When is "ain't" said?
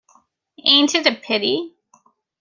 0.63-0.95